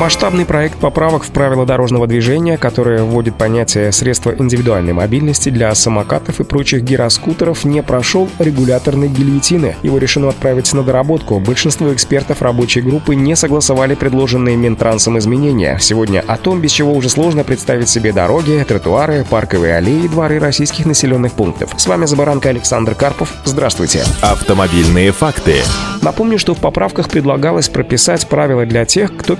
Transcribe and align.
Масштабный 0.00 0.46
проект 0.46 0.78
поправок 0.78 1.24
в 1.24 1.30
правила 1.30 1.66
дорожного 1.66 2.06
движения, 2.06 2.56
который 2.56 3.02
вводит 3.02 3.36
понятие 3.36 3.92
средства 3.92 4.34
индивидуальной 4.34 4.94
мобильности 4.94 5.50
для 5.50 5.74
самокатов 5.74 6.40
и 6.40 6.42
прочих 6.42 6.82
гироскутеров, 6.82 7.66
не 7.66 7.82
прошел 7.82 8.26
регуляторной 8.38 9.08
гильотины. 9.08 9.76
Его 9.82 9.98
решено 9.98 10.30
отправить 10.30 10.72
на 10.72 10.82
доработку. 10.82 11.38
Большинство 11.38 11.92
экспертов 11.92 12.40
рабочей 12.40 12.80
группы 12.80 13.14
не 13.14 13.36
согласовали 13.36 13.94
предложенные 13.94 14.56
Минтрансом 14.56 15.18
изменения. 15.18 15.76
Сегодня 15.82 16.24
о 16.26 16.38
том, 16.38 16.62
без 16.62 16.70
чего 16.70 16.94
уже 16.94 17.10
сложно 17.10 17.44
представить 17.44 17.90
себе 17.90 18.14
дороги, 18.14 18.64
тротуары, 18.66 19.26
парковые 19.28 19.74
аллеи 19.74 20.06
и 20.06 20.08
дворы 20.08 20.38
российских 20.38 20.86
населенных 20.86 21.34
пунктов. 21.34 21.74
С 21.76 21.86
вами 21.86 22.06
Забаранка 22.06 22.48
Александр 22.48 22.94
Карпов. 22.94 23.34
Здравствуйте. 23.44 24.02
Автомобильные 24.22 25.12
факты. 25.12 25.56
Напомню, 26.00 26.38
что 26.38 26.54
в 26.54 26.58
поправках 26.58 27.10
предлагалось 27.10 27.68
прописать 27.68 28.26
правила 28.26 28.64
для 28.64 28.86
тех, 28.86 29.14
кто 29.14 29.36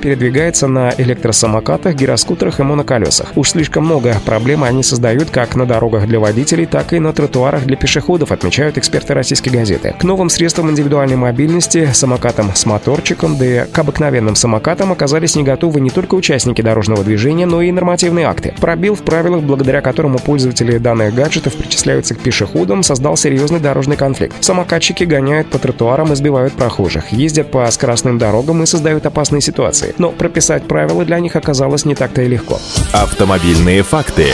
передвигается 0.51 0.67
на 0.67 0.93
электросамокатах, 0.99 1.95
гироскутерах 1.95 2.61
и 2.61 2.63
моноколесах. 2.63 3.33
Уж 3.37 3.51
слишком 3.51 3.85
много 3.85 4.17
проблем 4.25 4.65
они 4.65 4.83
создают 4.83 5.31
как 5.31 5.55
на 5.55 5.67
дорогах 5.67 6.07
для 6.07 6.19
водителей, 6.19 6.67
так 6.67 6.93
и 6.93 6.99
на 6.99 7.13
тротуарах 7.13 7.65
для 7.65 7.77
пешеходов, 7.77 8.33
отмечают 8.33 8.79
эксперты 8.79 9.15
российской 9.15 9.51
газеты. 9.51 9.95
К 9.99 10.05
новым 10.05 10.29
средствам 10.29 10.71
индивидуальной 10.71 11.17
мобильности, 11.17 11.91
самокатам 11.93 12.51
с 12.55 12.67
моторчиком, 12.67 13.37
да 13.37 13.45
и 13.45 13.67
к 13.67 13.79
обыкновенным 13.79 14.35
самокатам 14.35 14.93
оказались 14.93 15.37
не 15.37 15.45
готовы 15.45 15.81
не 15.81 15.91
только 15.91 16.17
участники 16.17 16.63
дорожного 16.63 17.05
движения, 17.05 17.47
но 17.47 17.63
и 17.63 17.71
нормативные 17.71 18.27
акты. 18.27 18.55
Пробил 18.61 18.95
в 18.95 19.03
правилах, 19.03 19.43
благодаря 19.43 19.81
которому 19.81 20.19
пользователи 20.19 20.79
данных 20.79 21.15
гаджетов 21.15 21.55
причисляются 21.55 22.15
к 22.15 22.19
пешеходам, 22.19 22.83
создал 22.83 23.17
серьезный 23.17 23.61
дорожный 23.61 23.97
конфликт. 23.97 24.35
Самокатчики 24.41 25.05
гоняют 25.05 25.49
по 25.49 25.59
тротуарам 25.59 26.13
и 26.13 26.17
сбивают 26.17 26.55
прохожих, 26.55 27.13
ездят 27.13 27.51
по 27.51 27.71
скоростным 27.71 28.19
дорогам 28.19 28.63
и 28.63 28.67
создают 28.67 29.07
опасные 29.07 29.41
ситуации. 29.41 29.95
Но 29.99 30.11
прописать 30.31 30.69
правила 30.69 31.05
для 31.05 31.19
них 31.19 31.35
оказалось 31.35 31.85
не 31.85 31.97
так-то 31.97 32.23
и 32.23 32.29
легко. 32.29 32.61
Автомобильные 32.93 33.83
факты. 33.83 34.27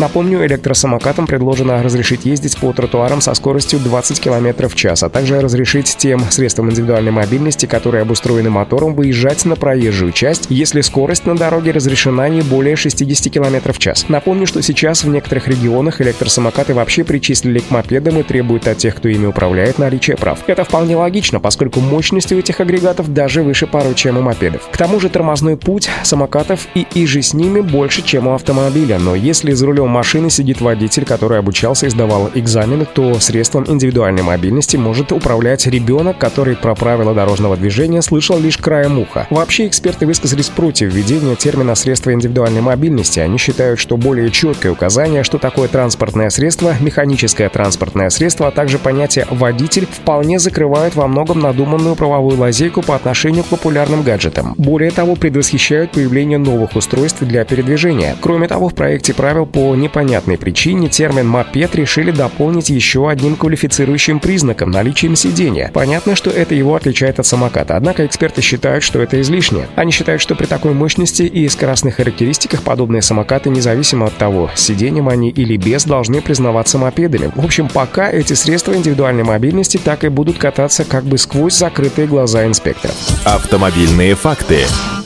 Напомню, 0.00 0.44
электросамокатам 0.44 1.28
предложено 1.28 1.80
разрешить 1.80 2.24
ездить 2.24 2.58
по 2.58 2.72
тротуарам 2.72 3.20
со 3.20 3.32
скоростью 3.34 3.78
20 3.78 4.18
км 4.18 4.68
в 4.68 4.74
час, 4.74 5.04
а 5.04 5.08
также 5.08 5.40
разрешить 5.40 5.94
тем 5.96 6.18
средствам 6.30 6.70
индивидуальной 6.70 7.12
мобильности, 7.12 7.66
которые 7.66 8.02
обустроены 8.02 8.50
мотором, 8.50 8.94
выезжать 8.96 9.44
на 9.44 9.54
проезжую 9.54 10.10
часть, 10.10 10.46
если 10.48 10.80
скорость 10.80 11.26
на 11.26 11.36
дороге 11.36 11.70
разрешена 11.70 12.28
не 12.28 12.42
более 12.42 12.74
60 12.74 13.32
км 13.32 13.72
в 13.72 13.78
час. 13.78 14.06
Напомню, 14.08 14.48
что 14.48 14.60
сейчас 14.62 15.04
в 15.04 15.08
некоторых 15.08 15.46
регионах 15.46 16.00
электросамокаты 16.00 16.74
вообще 16.74 17.04
причислили 17.04 17.60
к 17.60 17.70
мопедам 17.70 18.18
и 18.18 18.24
требуют 18.24 18.66
от 18.66 18.78
тех, 18.78 18.96
кто 18.96 19.08
ими 19.08 19.26
управляет, 19.26 19.78
наличия 19.78 20.16
прав. 20.16 20.40
Это 20.48 20.64
вполне 20.64 20.96
логично, 20.96 21.38
поскольку 21.38 21.78
мощность 21.78 22.32
у 22.32 22.38
этих 22.38 22.58
агрегатов 22.58 23.12
даже 23.12 23.44
выше 23.44 23.68
порой, 23.68 23.94
чем 23.94 24.18
у 24.18 24.22
мопедов. 24.22 24.68
К 24.72 24.76
тому 24.76 24.98
же 24.98 25.08
тормозной 25.08 25.43
путь 25.52 25.88
самокатов 26.02 26.66
и 26.74 26.86
иже 26.94 27.22
с 27.22 27.34
ними 27.34 27.60
больше, 27.60 28.02
чем 28.02 28.26
у 28.26 28.34
автомобиля, 28.34 28.98
но 28.98 29.14
если 29.14 29.52
за 29.52 29.66
рулем 29.66 29.88
машины 29.88 30.30
сидит 30.30 30.60
водитель, 30.60 31.04
который 31.04 31.38
обучался 31.38 31.86
и 31.86 31.90
сдавал 31.90 32.30
экзамены, 32.34 32.86
то 32.86 33.20
средством 33.20 33.64
индивидуальной 33.68 34.22
мобильности 34.22 34.76
может 34.76 35.12
управлять 35.12 35.66
ребенок, 35.66 36.18
который 36.18 36.56
про 36.56 36.74
правила 36.74 37.14
дорожного 37.14 37.56
движения 37.56 38.02
слышал 38.02 38.38
лишь 38.38 38.56
краем 38.56 38.98
уха. 38.98 39.26
Вообще 39.30 39.66
эксперты 39.66 40.06
высказались 40.06 40.48
против 40.48 40.92
введения 40.92 41.36
термина 41.36 41.74
«средство 41.74 42.12
индивидуальной 42.12 42.60
мобильности». 42.60 43.20
Они 43.20 43.38
считают, 43.38 43.78
что 43.78 43.96
более 43.96 44.30
четкое 44.30 44.72
указание, 44.72 45.22
что 45.22 45.38
такое 45.38 45.68
транспортное 45.68 46.30
средство, 46.30 46.74
механическое 46.80 47.48
транспортное 47.48 48.10
средство, 48.10 48.48
а 48.48 48.50
также 48.50 48.78
понятие 48.78 49.26
«водитель» 49.30 49.86
вполне 49.86 50.38
закрывают 50.38 50.94
во 50.94 51.06
многом 51.06 51.40
надуманную 51.40 51.94
правовую 51.94 52.38
лазейку 52.38 52.82
по 52.82 52.94
отношению 52.96 53.44
к 53.44 53.48
популярным 53.48 54.02
гаджетам. 54.02 54.54
Более 54.56 54.90
того, 54.90 55.16
предвосхищают 55.34 55.90
появление 55.90 56.38
новых 56.38 56.76
устройств 56.76 57.20
для 57.22 57.44
передвижения. 57.44 58.16
Кроме 58.20 58.46
того, 58.46 58.68
в 58.68 58.74
проекте 58.76 59.12
правил 59.14 59.46
по 59.46 59.74
непонятной 59.74 60.38
причине 60.38 60.88
термин 60.88 61.26
«мопед» 61.26 61.74
решили 61.74 62.12
дополнить 62.12 62.70
еще 62.70 63.10
одним 63.10 63.34
квалифицирующим 63.34 64.20
признаком– 64.20 64.70
наличием 64.70 65.16
сидения. 65.16 65.72
Понятно, 65.74 66.14
что 66.14 66.30
это 66.30 66.54
его 66.54 66.76
отличает 66.76 67.18
от 67.18 67.26
самоката, 67.26 67.76
однако 67.76 68.06
эксперты 68.06 68.42
считают, 68.42 68.84
что 68.84 69.02
это 69.02 69.20
излишне. 69.20 69.66
Они 69.74 69.90
считают, 69.90 70.22
что 70.22 70.36
при 70.36 70.46
такой 70.46 70.72
мощности 70.72 71.24
и 71.24 71.48
скоростных 71.48 71.96
характеристиках 71.96 72.62
подобные 72.62 73.02
самокаты, 73.02 73.50
независимо 73.50 74.06
от 74.06 74.16
того, 74.16 74.52
сиденьем 74.54 75.08
они 75.08 75.30
или 75.30 75.56
без, 75.56 75.84
должны 75.84 76.20
признаваться 76.20 76.78
мопедами. 76.78 77.32
В 77.34 77.44
общем, 77.44 77.68
пока 77.68 78.08
эти 78.08 78.34
средства 78.34 78.76
индивидуальной 78.76 79.24
мобильности 79.24 79.80
так 79.82 80.04
и 80.04 80.08
будут 80.08 80.38
кататься 80.38 80.84
как 80.84 81.02
бы 81.02 81.18
сквозь 81.18 81.58
закрытые 81.58 82.06
глаза 82.06 82.46
инспекторов. 82.46 82.94
Автомобильные 83.24 84.14
факты 84.14 84.58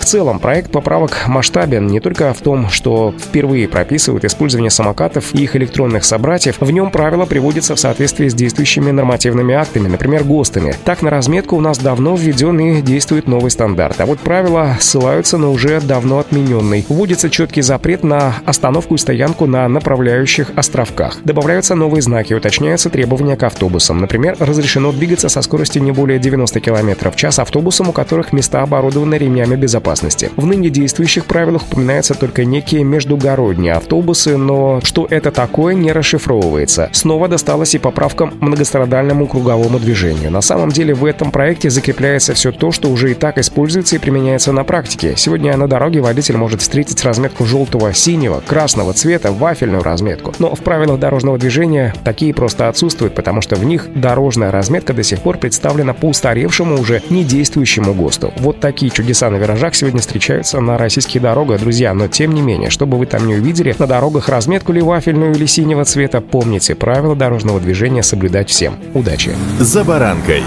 целом 0.08 0.38
проект 0.38 0.70
поправок 0.70 1.24
масштабен 1.26 1.86
не 1.86 2.00
только 2.00 2.32
в 2.32 2.40
том, 2.40 2.70
что 2.70 3.14
впервые 3.18 3.68
прописывают 3.68 4.24
использование 4.24 4.70
самокатов 4.70 5.34
и 5.34 5.42
их 5.42 5.54
электронных 5.54 6.02
собратьев, 6.02 6.56
в 6.60 6.70
нем 6.70 6.90
правила 6.90 7.26
приводятся 7.26 7.74
в 7.74 7.78
соответствии 7.78 8.28
с 8.28 8.32
действующими 8.32 8.90
нормативными 8.90 9.54
актами, 9.54 9.86
например, 9.86 10.24
ГОСТами. 10.24 10.74
Так, 10.86 11.02
на 11.02 11.10
разметку 11.10 11.56
у 11.56 11.60
нас 11.60 11.76
давно 11.76 12.16
введен 12.16 12.58
и 12.58 12.80
действует 12.80 13.28
новый 13.28 13.50
стандарт. 13.50 14.00
А 14.00 14.06
вот 14.06 14.18
правила 14.20 14.78
ссылаются 14.80 15.36
на 15.36 15.50
уже 15.50 15.78
давно 15.82 16.20
отмененный. 16.20 16.86
Вводится 16.88 17.28
четкий 17.28 17.60
запрет 17.60 18.02
на 18.02 18.36
остановку 18.46 18.94
и 18.94 18.98
стоянку 18.98 19.44
на 19.44 19.68
направляющих 19.68 20.52
островках. 20.56 21.18
Добавляются 21.24 21.74
новые 21.74 22.00
знаки, 22.00 22.32
уточняются 22.32 22.88
требования 22.88 23.36
к 23.36 23.42
автобусам. 23.42 24.00
Например, 24.00 24.36
разрешено 24.38 24.90
двигаться 24.90 25.28
со 25.28 25.42
скоростью 25.42 25.82
не 25.82 25.92
более 25.92 26.18
90 26.18 26.60
км 26.60 27.10
в 27.10 27.16
час 27.16 27.38
автобусам, 27.38 27.90
у 27.90 27.92
которых 27.92 28.32
места 28.32 28.62
оборудованы 28.62 29.16
ремнями 29.16 29.54
безопасности 29.54 29.97
безопасности. 29.98 30.30
В 30.36 30.46
ныне 30.46 30.70
действующих 30.70 31.26
правилах 31.26 31.62
упоминаются 31.62 32.14
только 32.14 32.44
некие 32.44 32.84
междугородние 32.84 33.74
автобусы, 33.74 34.36
но 34.36 34.80
что 34.82 35.06
это 35.10 35.30
такое, 35.30 35.74
не 35.74 35.92
расшифровывается. 35.92 36.88
Снова 36.92 37.28
досталось 37.28 37.74
и 37.74 37.78
поправкам 37.78 38.34
многострадальному 38.40 39.26
круговому 39.26 39.78
движению. 39.78 40.30
На 40.30 40.40
самом 40.40 40.70
деле 40.70 40.94
в 40.94 41.04
этом 41.04 41.30
проекте 41.30 41.70
закрепляется 41.70 42.34
все 42.34 42.52
то, 42.52 42.72
что 42.72 42.88
уже 42.88 43.10
и 43.10 43.14
так 43.14 43.38
используется 43.38 43.96
и 43.96 43.98
применяется 43.98 44.52
на 44.52 44.64
практике. 44.64 45.14
Сегодня 45.16 45.56
на 45.56 45.68
дороге 45.68 46.00
водитель 46.00 46.36
может 46.36 46.60
встретить 46.60 47.04
разметку 47.04 47.44
желтого, 47.44 47.92
синего, 47.92 48.42
красного 48.46 48.92
цвета, 48.92 49.32
вафельную 49.32 49.82
разметку. 49.82 50.34
Но 50.38 50.54
в 50.54 50.60
правилах 50.60 50.98
дорожного 50.98 51.38
движения 51.38 51.94
такие 52.04 52.32
просто 52.32 52.68
отсутствуют, 52.68 53.14
потому 53.14 53.42
что 53.42 53.56
в 53.56 53.64
них 53.64 53.88
дорожная 53.94 54.50
разметка 54.50 54.92
до 54.92 55.02
сих 55.02 55.20
пор 55.20 55.38
представлена 55.38 55.94
по 55.94 56.06
устаревшему 56.06 56.78
уже 56.78 57.02
недействующему 57.10 57.94
ГОСТу. 57.94 58.32
Вот 58.38 58.60
такие 58.60 58.90
чудеса 58.90 59.30
на 59.30 59.36
виражах 59.36 59.74
сегодня 59.74 59.87
сегодня 59.88 60.02
встречаются 60.02 60.60
на 60.60 60.76
российских 60.76 61.22
дорогах, 61.22 61.60
друзья, 61.60 61.94
но 61.94 62.08
тем 62.08 62.34
не 62.34 62.42
менее, 62.42 62.68
чтобы 62.68 62.98
вы 62.98 63.06
там 63.06 63.26
не 63.26 63.36
увидели, 63.36 63.74
на 63.78 63.86
дорогах 63.86 64.28
разметку 64.28 64.70
ли 64.72 64.82
вафельную 64.82 65.34
или 65.34 65.46
синего 65.46 65.82
цвета, 65.86 66.20
помните, 66.20 66.74
правила 66.74 67.16
дорожного 67.16 67.58
движения 67.58 68.02
соблюдать 68.02 68.50
всем. 68.50 68.76
Удачи! 68.92 69.34
За 69.58 69.84
баранкой! 69.84 70.42